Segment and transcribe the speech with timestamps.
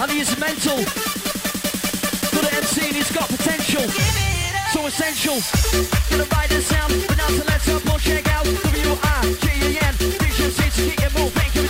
[0.00, 0.76] and he is mental.
[2.32, 3.82] Good at MC and he's got potential.
[4.72, 5.38] So essential.
[6.10, 9.94] Gonna ride the sound, but now to let's up, check out W-I-G-A-N.
[9.94, 11.63] Vision seats, keep it moving,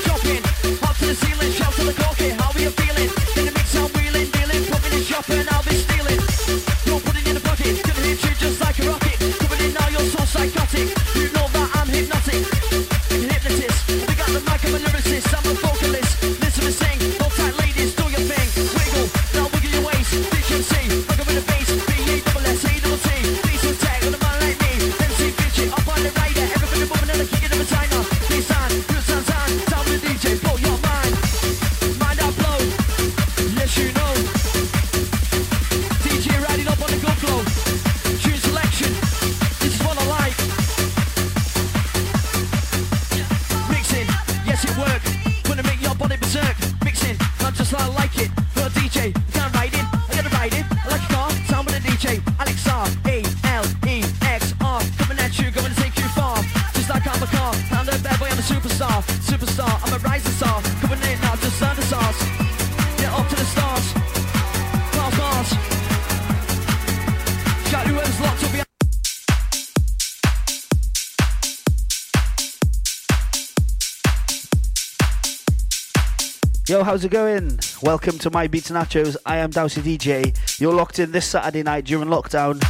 [76.85, 77.59] how's it going?
[77.81, 79.17] Welcome to My Beats Nachos.
[79.25, 80.61] I am Dowsy DJ.
[80.61, 82.63] You're locked in this Saturday night during lockdown.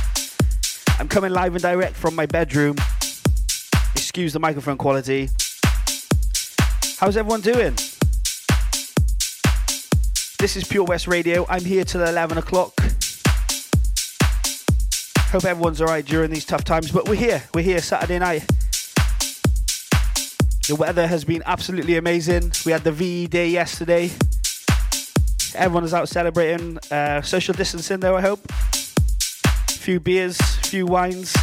[1.01, 2.77] I'm coming live and direct from my bedroom.
[3.97, 5.31] Excuse the microphone quality.
[7.01, 7.75] How's everyone doing?
[10.39, 11.45] This is Pure West Radio.
[11.49, 12.73] I'm here till 11 o'clock.
[15.33, 17.43] Hope everyone's alright during these tough times, but we're here.
[17.53, 18.45] We're here Saturday night.
[20.67, 22.51] The weather has been absolutely amazing.
[22.65, 24.11] We had the VE day yesterday.
[25.55, 28.41] Everyone is out celebrating uh, social distancing, though, I hope.
[28.49, 31.35] A Few beers, a few wines.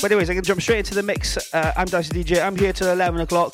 [0.00, 1.36] But, anyways, I can jump straight into the mix.
[1.52, 2.42] Uh, I'm Dowsy DJ.
[2.42, 3.52] I'm here till 11 o'clock.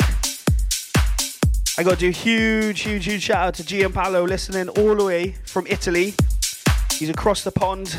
[1.77, 5.05] I got to do a huge, huge, huge shout out to Gianpaolo listening all the
[5.05, 6.15] way from Italy.
[6.93, 7.97] He's across the pond.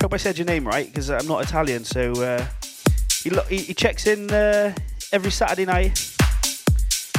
[0.00, 2.12] Hope I said your name right because I'm not Italian, so.
[2.12, 2.46] Uh,
[3.22, 4.74] he, lo- he, he checks in uh,
[5.12, 5.92] every Saturday night.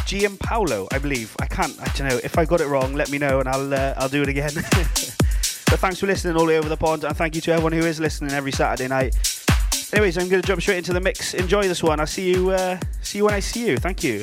[0.09, 1.35] GM Gianpaolo, I believe.
[1.39, 1.79] I can't.
[1.79, 2.19] I don't know.
[2.23, 4.51] If I got it wrong, let me know and I'll uh, I'll do it again.
[4.55, 7.73] but thanks for listening all the way over the pond, and thank you to everyone
[7.73, 9.15] who is listening every Saturday night.
[9.93, 11.33] Anyways, I'm going to jump straight into the mix.
[11.33, 11.99] Enjoy this one.
[11.99, 12.49] I'll see you.
[12.49, 13.77] Uh, see you when I see you.
[13.77, 14.21] Thank you.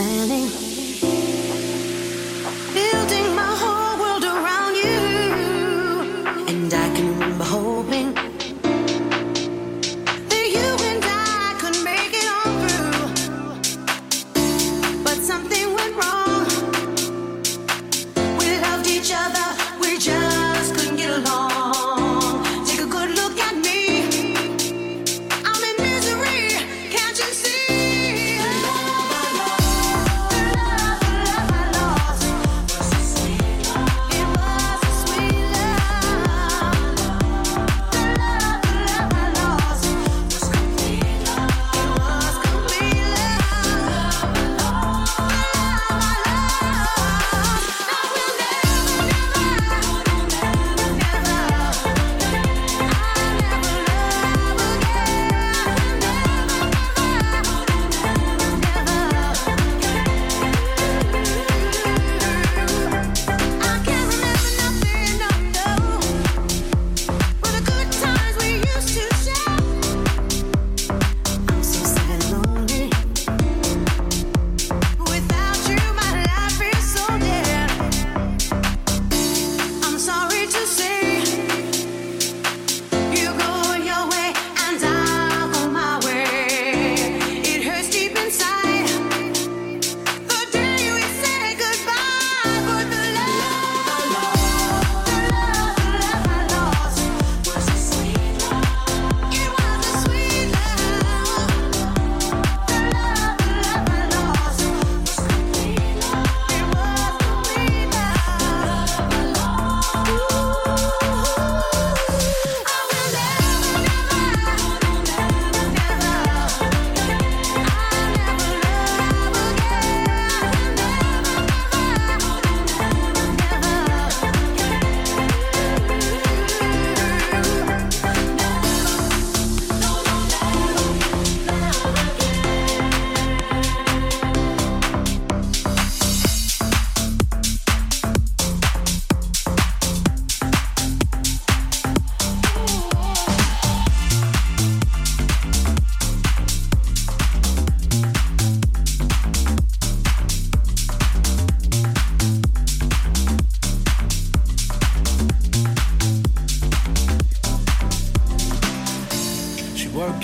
[0.00, 0.69] Planning,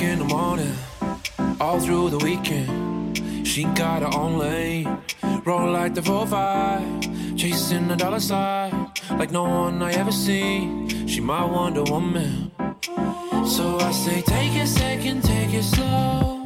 [0.06, 0.74] in the morning,
[1.60, 3.18] all through the weekend.
[3.46, 4.86] She got her own lane,
[5.44, 10.88] roll like the 4-5, chasing the dollar sign like no one I ever seen.
[11.08, 12.52] She my Wonder Woman.
[13.46, 16.45] So I say, take a second, take it slow.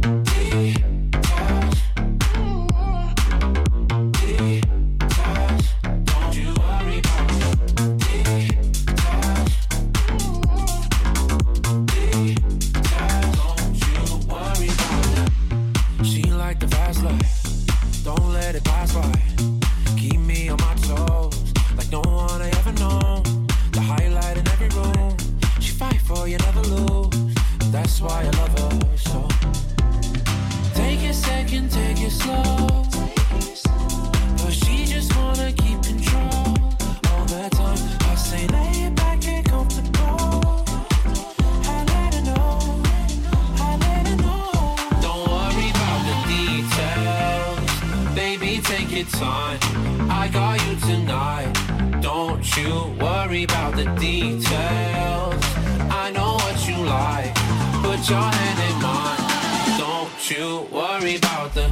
[58.01, 59.77] Put your hand in mine.
[59.77, 61.70] Don't you worry about the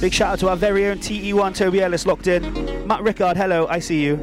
[0.00, 2.86] Big shout out to our very own TE1 Toby Ellis locked in.
[2.86, 4.16] Matt Rickard, hello, I see you.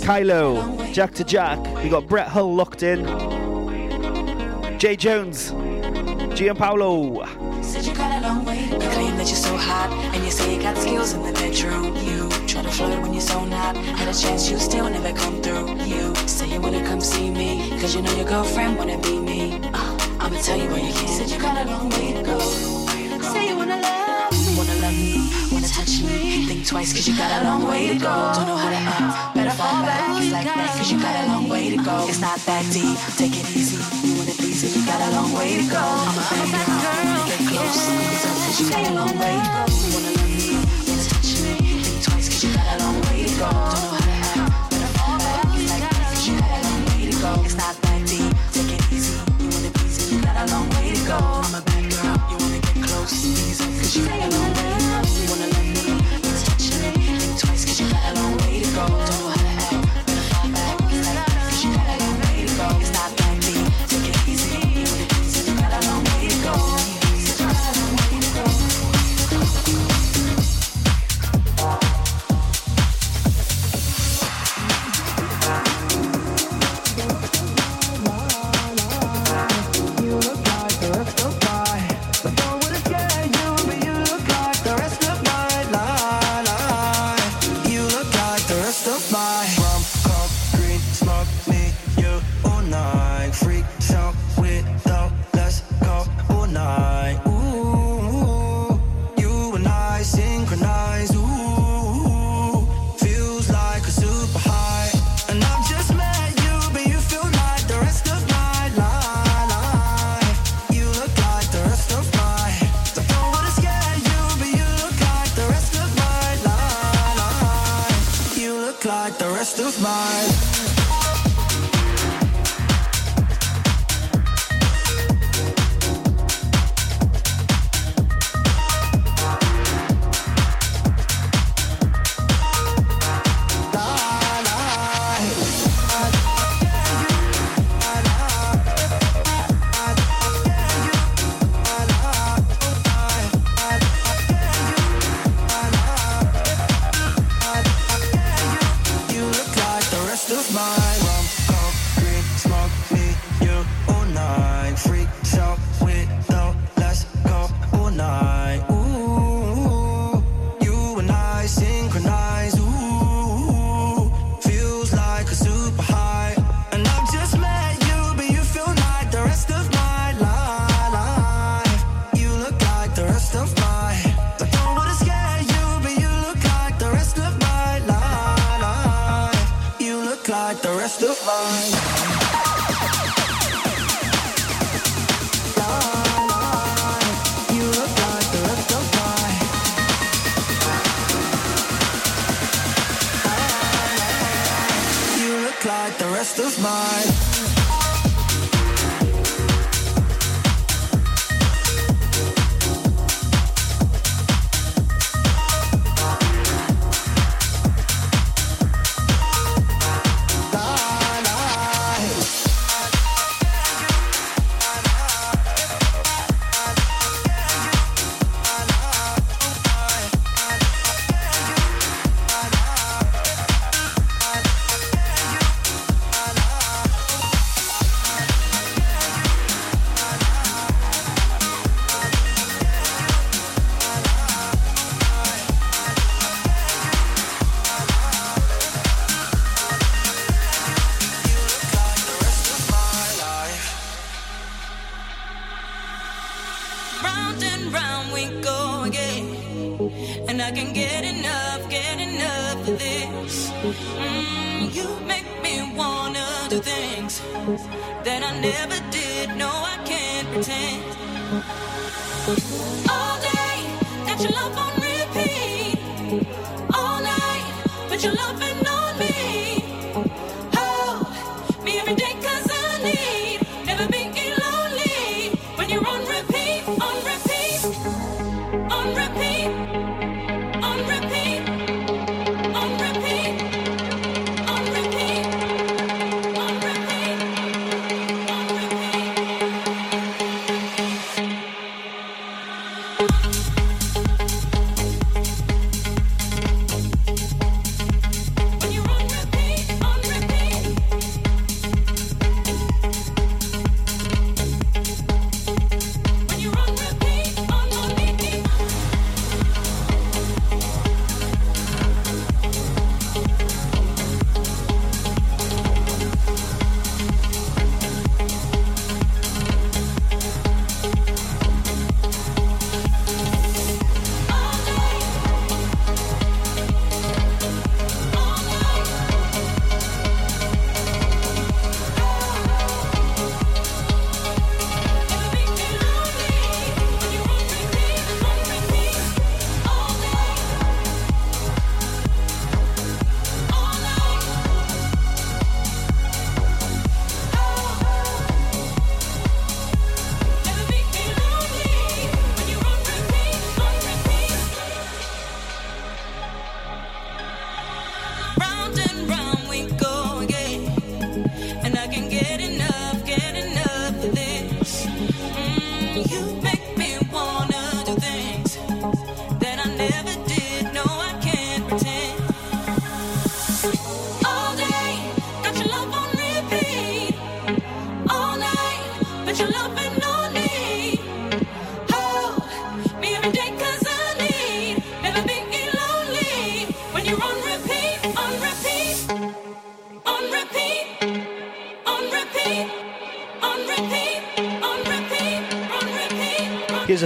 [0.00, 1.60] Kylo, Jack to Jack.
[1.84, 3.04] We got Brett Hull locked in.
[4.80, 5.52] Jay Jones,
[6.34, 7.24] Gianpaolo.
[7.62, 8.64] Said you got a long way.
[8.64, 11.94] You claim that you're so hot, and you say you got skills in the bedroom.
[11.98, 13.76] You try to flirt when you're so not.
[13.76, 15.72] Had a chance, you still never come through.
[15.84, 19.60] You say you wanna come see me, cause you know your girlfriend wanna be me.
[19.72, 21.06] Uh, I'ma tell you where you can.
[21.06, 22.40] Said you got a long way to go.
[23.20, 24.18] Say you wanna love
[24.58, 26.44] wanna love me, wanna touch me.
[26.46, 28.32] Think twice, cause you got a long way to go.
[28.34, 30.08] Don't know how to act, to fall back.
[30.32, 32.06] Like that, cause you got a long way to go.
[32.08, 32.98] It's not that deep.
[33.16, 33.80] Take it easy.
[34.04, 34.68] You wanna be easy?
[34.78, 35.80] you got a long way to go.
[35.80, 37.24] I'm a bad girl.
[37.28, 37.80] Get close.
[38.44, 39.64] Cause you got a long way to go.
[39.72, 41.54] You wanna love me, wanna touch me.
[41.80, 43.48] Think twice cause you got a long way to go.
[43.48, 45.16] Don't wanna act, better fall.
[45.56, 47.30] It's like cause you got a long way to go.
[47.46, 48.32] It's not that deep.
[48.52, 49.16] Take it easy.
[49.40, 51.16] You wanna please you got a long way to go.
[51.16, 52.16] I'm a bad girl.
[52.30, 53.16] You wanna get close.
[53.80, 54.37] Cause you got a long way to go.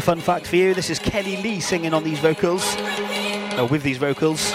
[0.03, 0.75] fun fact for you.
[0.75, 2.77] This is Kelli-Leigh singing on these vocals,
[3.57, 4.51] or with these vocals.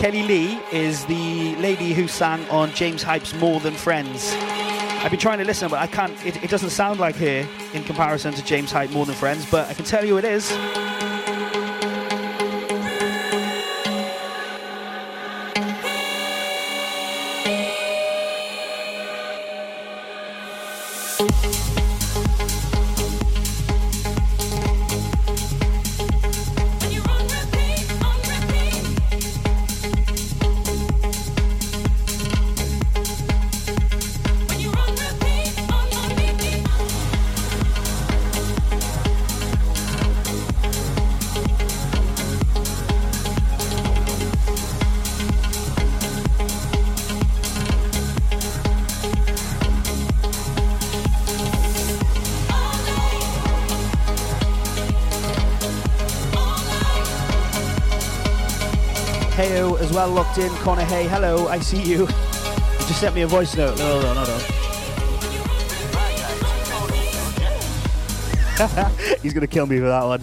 [0.00, 4.32] Kelli-Leigh is the lady who sang on James Hype's More Than Friends.
[4.32, 6.14] I've been trying to listen, but I can't.
[6.24, 9.68] It, it doesn't sound like here in comparison to James Hype More Than Friends, but
[9.68, 10.50] I can tell you it is.
[21.24, 21.81] Thank
[59.92, 60.48] as well locked in.
[60.62, 62.06] Connor Hay, hello, I see you.
[62.06, 63.76] You just sent me a voice note.
[63.78, 64.26] No, no, no, on.
[69.22, 70.22] He's gonna kill me for that one.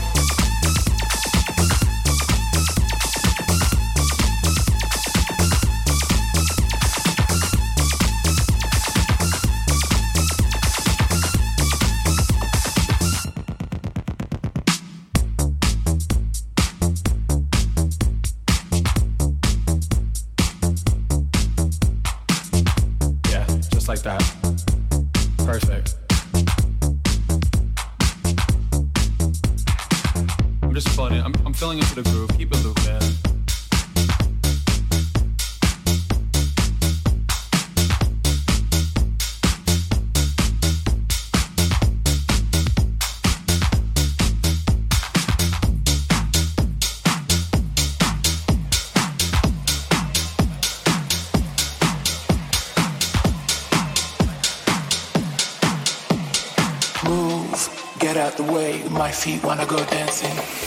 [59.21, 60.60] Feet wanna go dancing.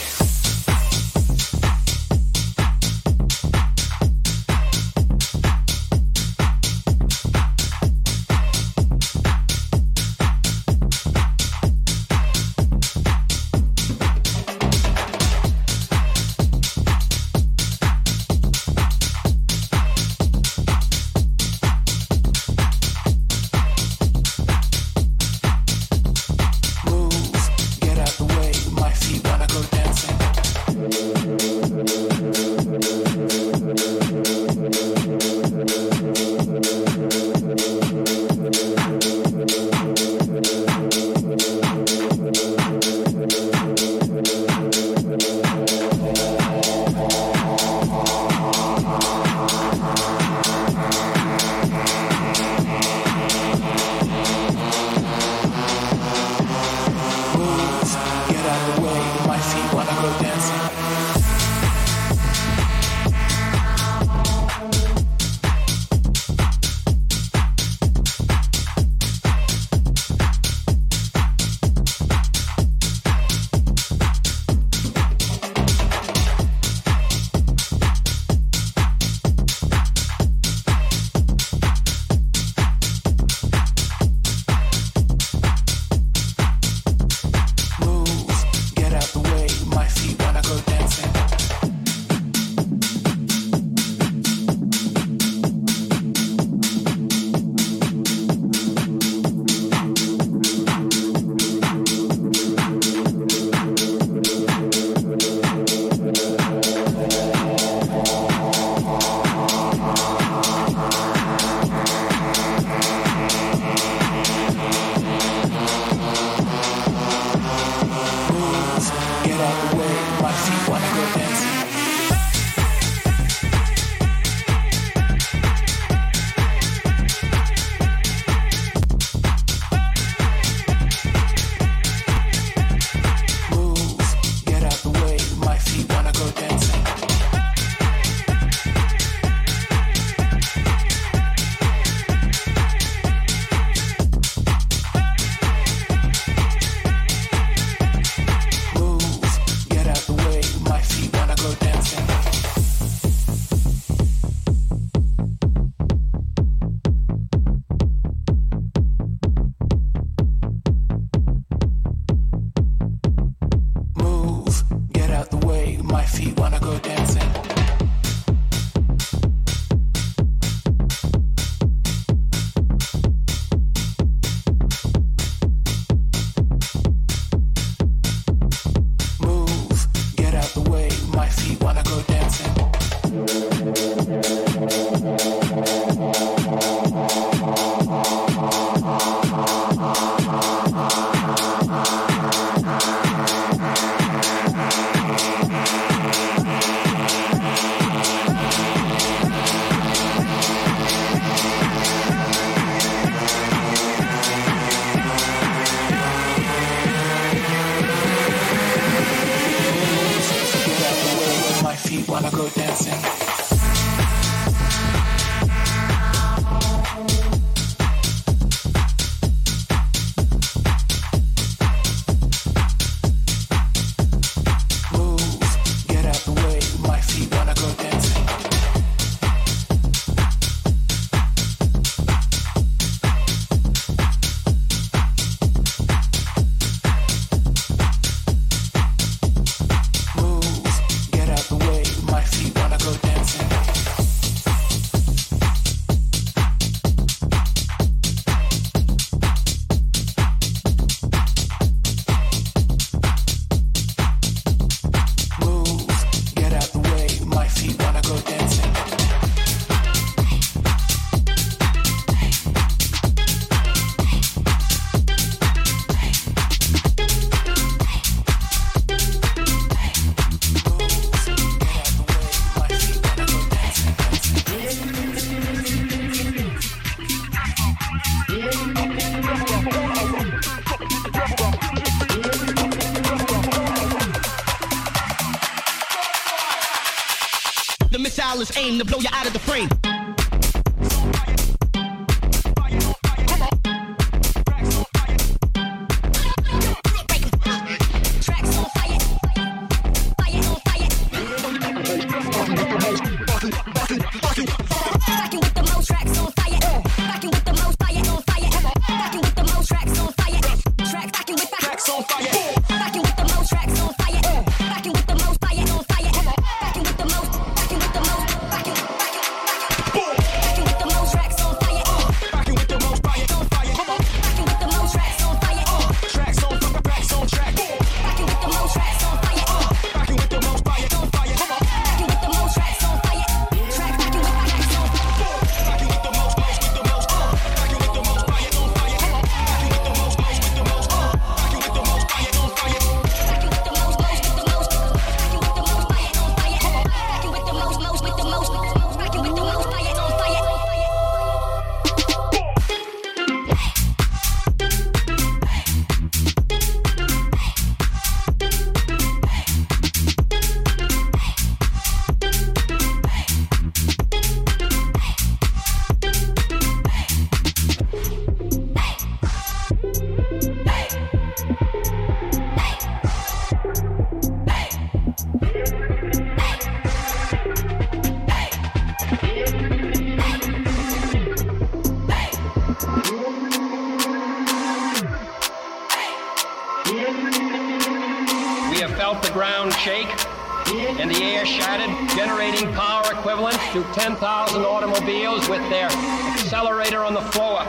[393.75, 397.59] To 10,000 automobiles with their accelerator on the floor.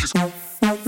[0.00, 0.79] Gracias.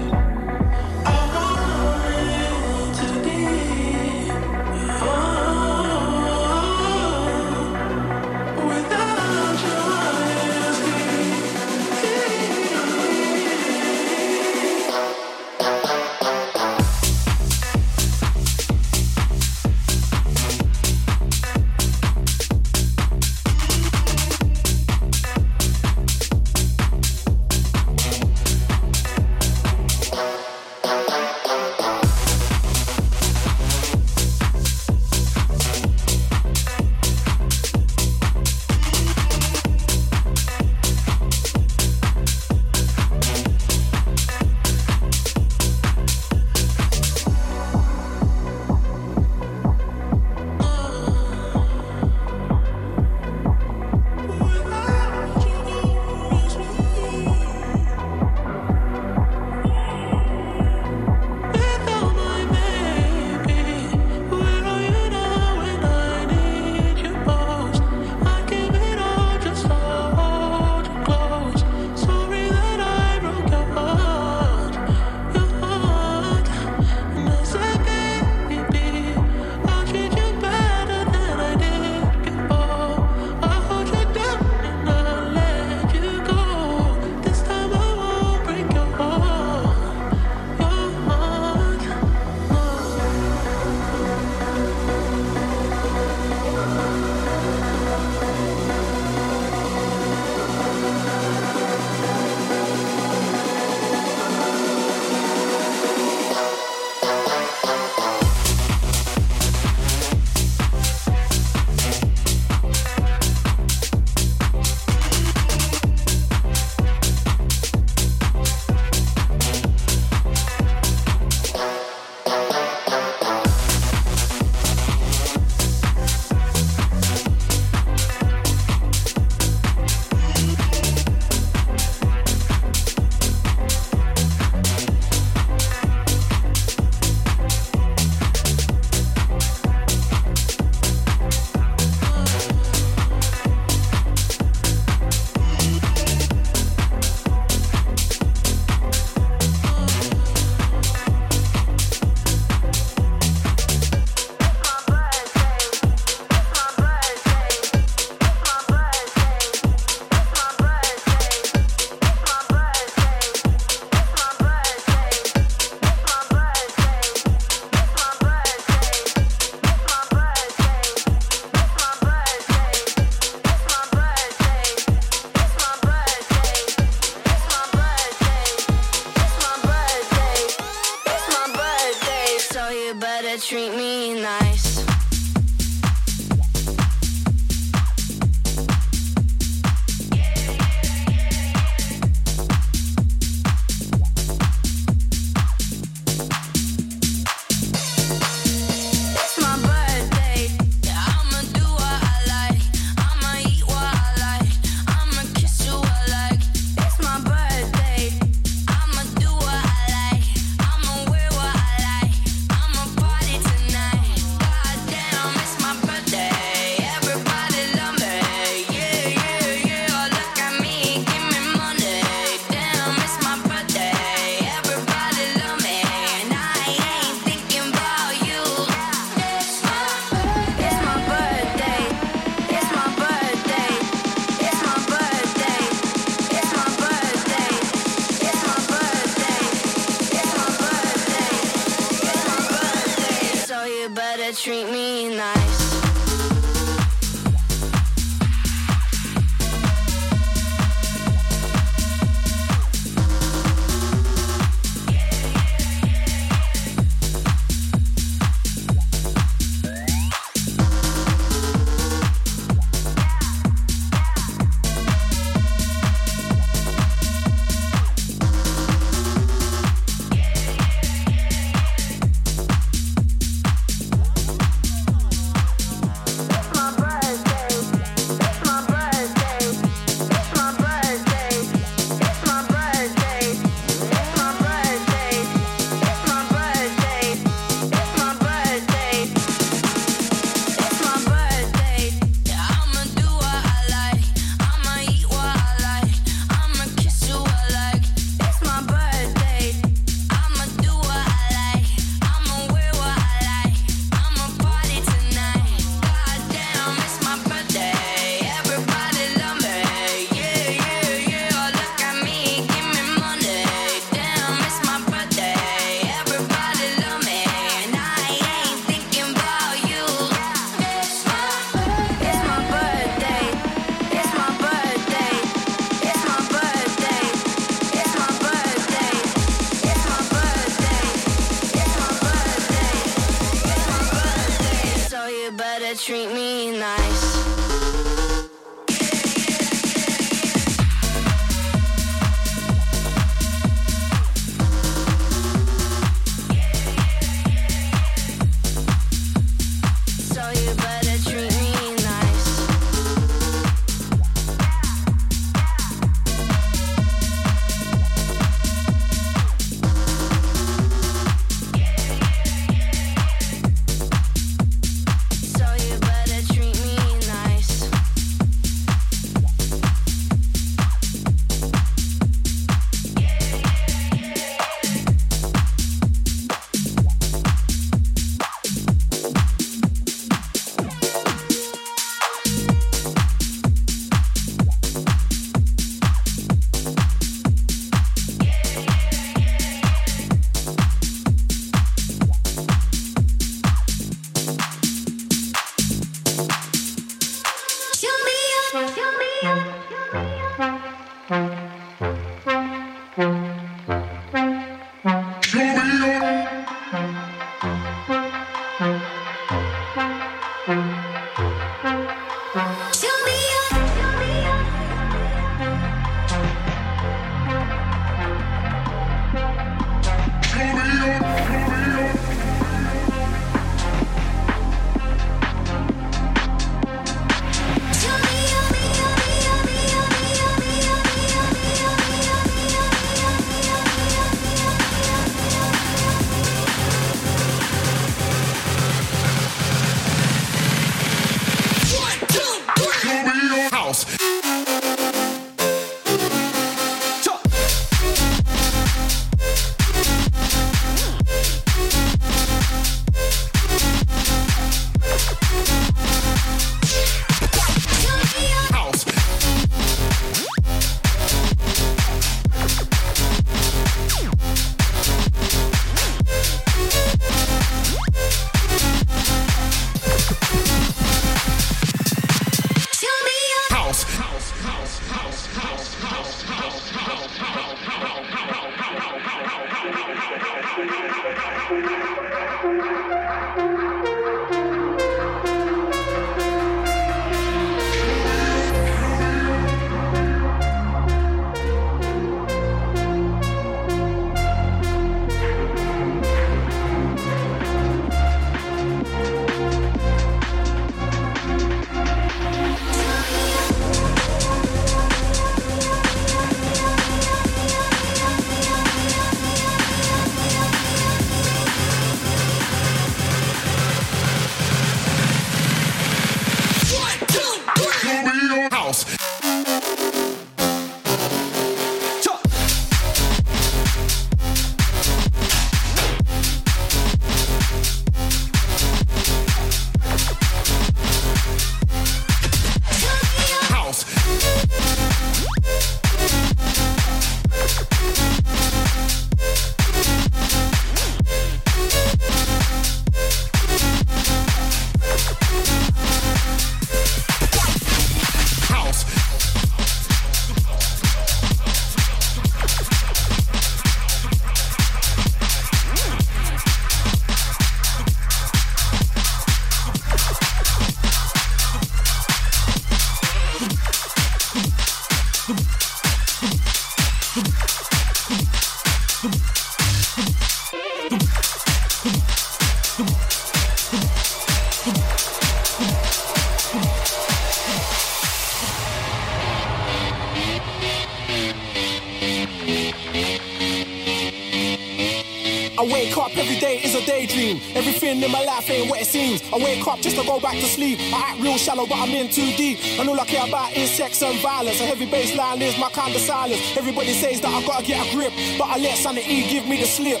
[588.02, 589.22] in my life ain't what it seems.
[589.32, 590.78] I wake up just to go back to sleep.
[590.92, 592.58] I act real shallow, but I'm in too deep.
[592.78, 594.60] And all I care about is sex and violence.
[594.60, 596.56] A heavy bassline is my kind of silence.
[596.56, 599.66] Everybody says that I gotta get a grip, but I let sanity give me the
[599.66, 600.00] slip.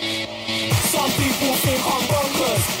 [0.92, 2.75] Some people think I'm bonkers.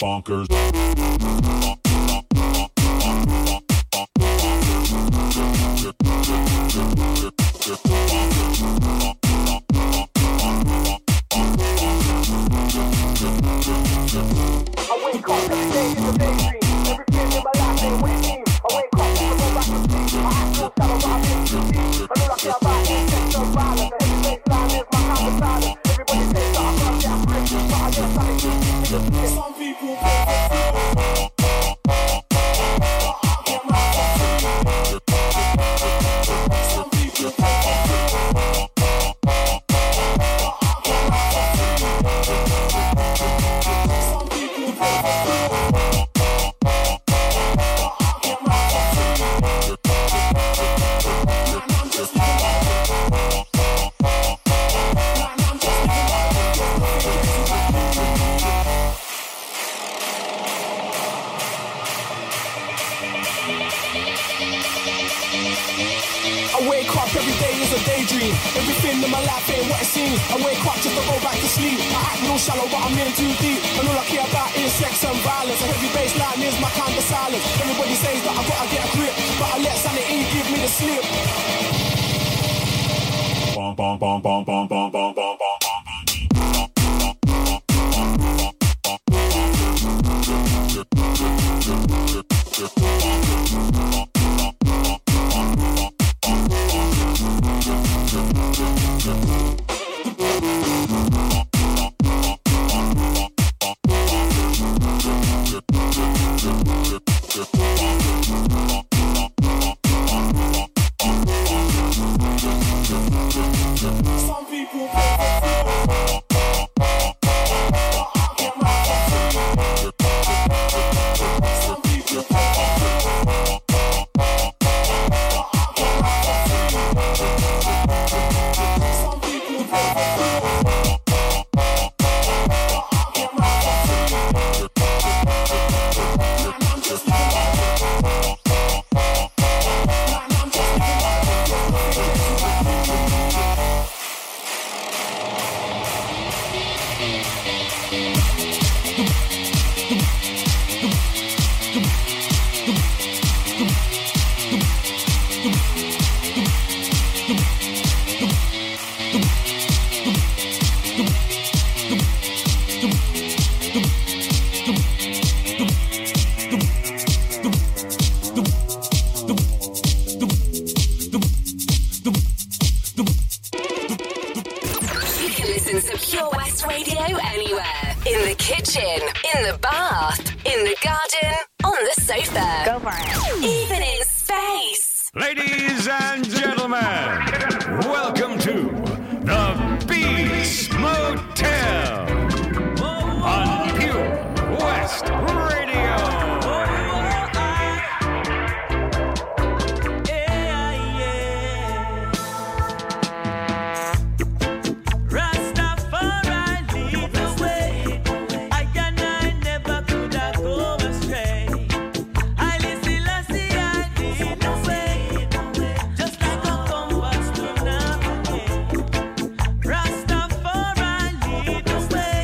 [0.00, 1.87] bonkers.